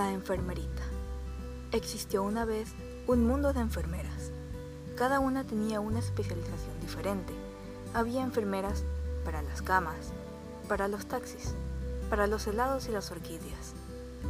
[0.00, 0.82] La enfermerita.
[1.72, 2.72] Existió una vez
[3.06, 4.30] un mundo de enfermeras.
[4.96, 7.34] Cada una tenía una especialización diferente.
[7.92, 8.82] Había enfermeras
[9.26, 10.14] para las camas,
[10.68, 11.54] para los taxis,
[12.08, 13.74] para los helados y las orquídeas,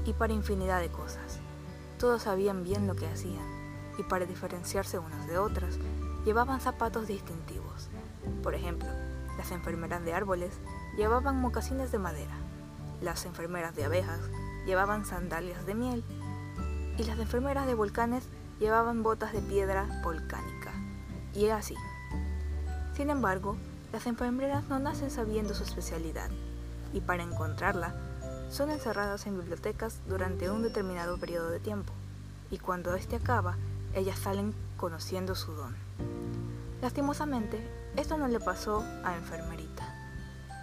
[0.06, 1.38] y para infinidad de cosas.
[2.00, 3.46] Todos sabían bien lo que hacían,
[3.96, 5.78] y para diferenciarse unas de otras,
[6.24, 7.90] llevaban zapatos distintivos.
[8.42, 8.88] Por ejemplo,
[9.38, 10.50] las enfermeras de árboles
[10.96, 12.34] llevaban mocasines de madera,
[13.00, 14.18] las enfermeras de abejas
[14.66, 16.04] llevaban sandalias de miel
[16.98, 18.24] y las enfermeras de volcanes
[18.58, 20.72] llevaban botas de piedra volcánica.
[21.34, 21.74] Y así.
[22.94, 23.56] Sin embargo,
[23.92, 26.30] las enfermeras no nacen sabiendo su especialidad
[26.92, 27.94] y para encontrarla
[28.50, 31.92] son encerradas en bibliotecas durante un determinado periodo de tiempo
[32.50, 33.56] y cuando éste acaba,
[33.94, 35.74] ellas salen conociendo su don.
[36.82, 37.60] Lastimosamente,
[37.96, 39.94] esto no le pasó a Enfermerita.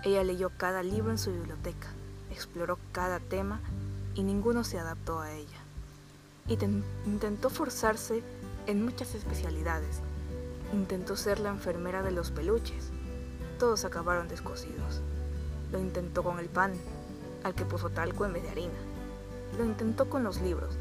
[0.03, 1.87] Ella leyó cada libro en su biblioteca,
[2.31, 3.59] exploró cada tema
[4.17, 5.59] y ninguno se adaptó a ella.
[6.47, 6.57] Y
[7.05, 8.23] intentó forzarse
[8.65, 9.99] en muchas especialidades.
[10.73, 12.89] Intentó ser la enfermera de los peluches.
[13.59, 15.01] Todos acabaron descosidos.
[15.71, 16.73] Lo intentó con el pan,
[17.43, 18.79] al que puso talco en vez de harina.
[19.57, 20.77] Lo intentó con los libros,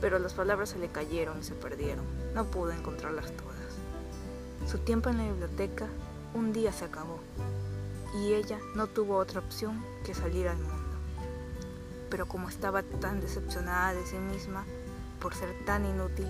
[0.00, 2.04] pero las palabras se le cayeron y se perdieron.
[2.34, 4.70] No pudo encontrarlas todas.
[4.70, 5.88] Su tiempo en la biblioteca
[6.34, 7.18] un día se acabó
[8.22, 10.77] y ella no tuvo otra opción que salir al mundo
[12.10, 14.64] pero como estaba tan decepcionada de sí misma
[15.20, 16.28] por ser tan inútil,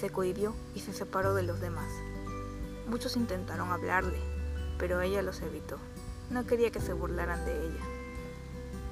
[0.00, 1.88] se cohibió y se separó de los demás.
[2.88, 4.18] Muchos intentaron hablarle,
[4.78, 5.78] pero ella los evitó.
[6.30, 7.84] No quería que se burlaran de ella.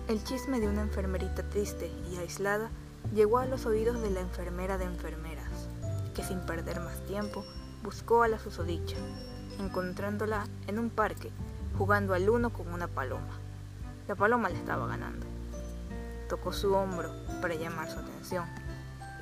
[0.08, 2.70] El chisme de una enfermerita triste y aislada
[3.14, 5.68] llegó a los oídos de la enfermera de enfermeras,
[6.14, 7.44] que sin perder más tiempo
[7.82, 8.96] buscó a la susodicha,
[9.58, 11.30] encontrándola en un parque,
[11.76, 13.38] jugando al uno con una paloma.
[14.08, 15.31] La paloma le estaba ganando
[16.32, 17.10] tocó su hombro
[17.42, 18.46] para llamar su atención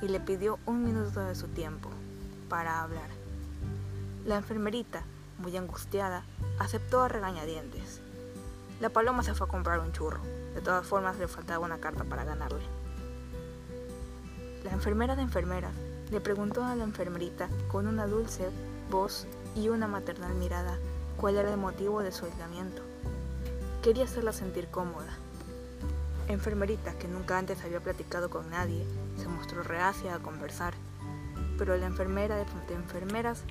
[0.01, 1.89] y le pidió un minuto de su tiempo
[2.47, 3.09] para hablar.
[4.25, 5.03] La enfermerita,
[5.37, 6.23] muy angustiada,
[6.57, 7.99] aceptó a regañadientes.
[8.79, 10.21] La paloma se fue a comprar un churro.
[10.55, 12.63] De todas formas, le faltaba una carta para ganarle.
[14.63, 15.73] La enfermera de enfermeras
[16.11, 18.47] le preguntó a la enfermerita con una dulce
[18.89, 20.77] voz y una maternal mirada
[21.17, 22.81] cuál era el motivo de su aislamiento.
[23.83, 25.17] Quería hacerla sentir cómoda
[26.33, 28.85] enfermerita, que nunca antes había platicado con nadie,
[29.17, 30.73] se mostró reacia a conversar,
[31.57, 33.43] pero la enfermera de, de enfermeras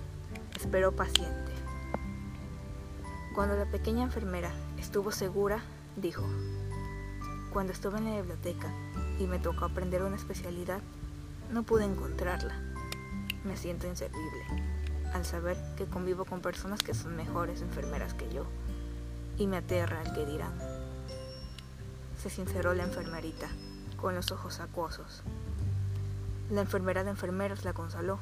[0.56, 1.52] esperó paciente.
[3.34, 5.62] Cuando la pequeña enfermera estuvo segura,
[5.96, 6.24] dijo,
[7.52, 8.72] cuando estuve en la biblioteca
[9.18, 10.80] y me tocó aprender una especialidad,
[11.50, 12.54] no pude encontrarla.
[13.44, 14.44] Me siento inservible
[15.14, 18.46] al saber que convivo con personas que son mejores enfermeras que yo
[19.38, 20.52] y me aterra el que dirán
[22.20, 23.48] se sinceró la enfermerita,
[23.98, 25.22] con los ojos acuosos.
[26.50, 28.18] La enfermera de enfermeras la consoló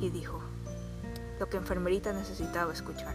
[0.00, 0.40] y dijo
[1.38, 3.14] lo que enfermerita necesitaba escuchar.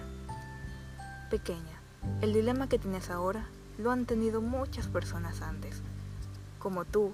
[1.29, 1.81] Pequeña,
[2.21, 3.45] el dilema que tienes ahora
[3.77, 5.81] lo han tenido muchas personas antes.
[6.59, 7.11] Como tú,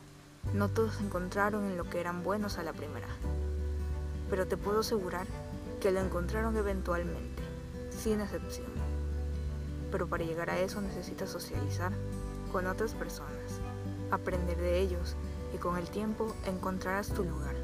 [0.54, 3.08] no todos encontraron en lo que eran buenos a la primera.
[4.30, 5.26] Pero te puedo asegurar
[5.82, 7.42] que lo encontraron eventualmente,
[7.90, 8.68] sin excepción.
[9.92, 11.94] Pero para llegar a eso necesitas socializar
[12.52, 13.60] con otras personas,
[14.12, 15.16] aprender de ellos
[15.54, 17.56] y con el tiempo encontrarás tu lugar.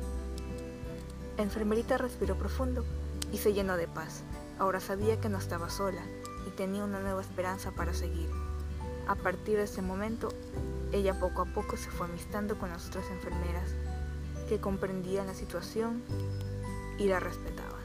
[1.38, 2.86] Enfermerita respiró profundo
[3.32, 4.24] y se llenó de paz.
[4.60, 6.02] Ahora sabía que no estaba sola
[6.48, 8.30] y tenía una nueva esperanza para seguir.
[9.08, 10.30] A partir de ese momento,
[10.92, 13.72] ella poco a poco se fue amistando con las otras enfermeras
[14.48, 16.04] que comprendían la situación
[16.98, 17.82] y la respetaban.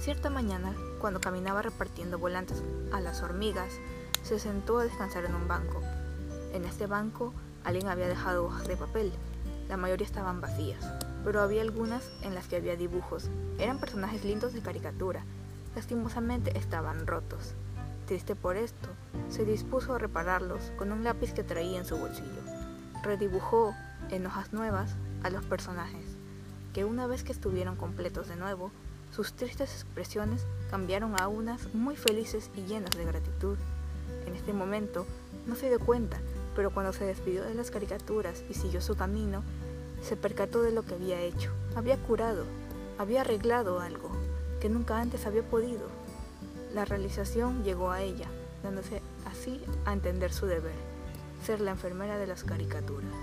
[0.00, 2.62] Cierta mañana, cuando caminaba repartiendo volantes
[2.92, 3.72] a las hormigas,
[4.28, 5.80] se sentó a descansar en un banco.
[6.52, 7.32] En este banco
[7.64, 9.10] alguien había dejado hojas de papel.
[9.70, 10.84] La mayoría estaban vacías,
[11.24, 13.30] pero había algunas en las que había dibujos.
[13.58, 15.24] Eran personajes lindos de caricatura.
[15.74, 17.54] Lastimosamente estaban rotos.
[18.06, 18.90] Triste por esto,
[19.30, 22.42] se dispuso a repararlos con un lápiz que traía en su bolsillo.
[23.02, 23.74] Redibujó
[24.10, 26.04] en hojas nuevas a los personajes,
[26.74, 28.72] que una vez que estuvieron completos de nuevo,
[29.10, 33.56] sus tristes expresiones cambiaron a unas muy felices y llenas de gratitud.
[34.28, 35.06] En este momento
[35.46, 36.18] no se dio cuenta,
[36.54, 39.42] pero cuando se despidió de las caricaturas y siguió su camino,
[40.02, 41.50] se percató de lo que había hecho.
[41.74, 42.44] Había curado,
[42.98, 44.10] había arreglado algo
[44.60, 45.88] que nunca antes había podido.
[46.74, 48.26] La realización llegó a ella,
[48.62, 50.76] dándose así a entender su deber,
[51.42, 53.14] ser la enfermera de las caricaturas.